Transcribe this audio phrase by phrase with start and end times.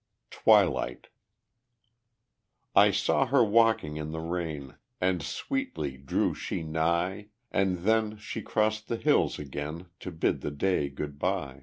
[0.31, 1.09] Twilight
[2.75, 8.41] I saw her walking in the rain, And sweetly drew she nigh; And then she
[8.41, 11.59] crossed the hills again To bid the day good by.